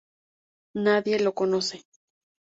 Nadie 0.73 1.19
lo 1.19 1.35
conoce. 1.35 1.85